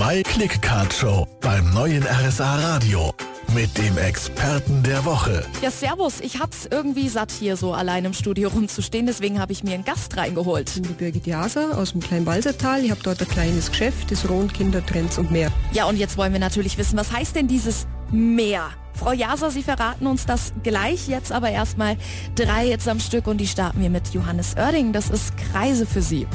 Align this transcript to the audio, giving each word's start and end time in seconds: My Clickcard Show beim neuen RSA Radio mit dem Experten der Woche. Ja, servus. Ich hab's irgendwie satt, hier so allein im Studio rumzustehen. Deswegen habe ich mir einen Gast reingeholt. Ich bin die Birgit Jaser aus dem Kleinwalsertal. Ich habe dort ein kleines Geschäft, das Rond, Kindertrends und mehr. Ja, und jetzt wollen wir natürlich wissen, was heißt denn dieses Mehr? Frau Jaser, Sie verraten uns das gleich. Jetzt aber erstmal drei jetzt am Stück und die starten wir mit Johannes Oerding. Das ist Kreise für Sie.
My 0.00 0.22
Clickcard 0.22 0.94
Show 0.94 1.28
beim 1.42 1.74
neuen 1.74 2.02
RSA 2.02 2.56
Radio 2.56 3.12
mit 3.54 3.76
dem 3.76 3.98
Experten 3.98 4.82
der 4.82 5.04
Woche. 5.04 5.44
Ja, 5.60 5.70
servus. 5.70 6.20
Ich 6.22 6.40
hab's 6.40 6.66
irgendwie 6.70 7.10
satt, 7.10 7.30
hier 7.30 7.58
so 7.58 7.74
allein 7.74 8.06
im 8.06 8.14
Studio 8.14 8.48
rumzustehen. 8.48 9.04
Deswegen 9.04 9.38
habe 9.38 9.52
ich 9.52 9.62
mir 9.62 9.74
einen 9.74 9.84
Gast 9.84 10.16
reingeholt. 10.16 10.70
Ich 10.70 10.74
bin 10.76 10.84
die 10.84 10.94
Birgit 10.94 11.26
Jaser 11.26 11.76
aus 11.76 11.92
dem 11.92 12.00
Kleinwalsertal. 12.00 12.82
Ich 12.82 12.90
habe 12.90 13.02
dort 13.02 13.20
ein 13.20 13.28
kleines 13.28 13.68
Geschäft, 13.68 14.10
das 14.10 14.26
Rond, 14.26 14.54
Kindertrends 14.54 15.18
und 15.18 15.30
mehr. 15.30 15.52
Ja, 15.74 15.84
und 15.84 15.98
jetzt 15.98 16.16
wollen 16.16 16.32
wir 16.32 16.40
natürlich 16.40 16.78
wissen, 16.78 16.96
was 16.96 17.12
heißt 17.12 17.36
denn 17.36 17.46
dieses 17.46 17.86
Mehr? 18.10 18.70
Frau 18.94 19.12
Jaser, 19.12 19.50
Sie 19.50 19.62
verraten 19.62 20.06
uns 20.06 20.24
das 20.24 20.54
gleich. 20.62 21.08
Jetzt 21.08 21.30
aber 21.30 21.50
erstmal 21.50 21.98
drei 22.36 22.66
jetzt 22.66 22.88
am 22.88 23.00
Stück 23.00 23.26
und 23.26 23.36
die 23.36 23.46
starten 23.46 23.82
wir 23.82 23.90
mit 23.90 24.14
Johannes 24.14 24.56
Oerding. 24.56 24.94
Das 24.94 25.10
ist 25.10 25.34
Kreise 25.36 25.84
für 25.84 26.00
Sie. 26.00 26.26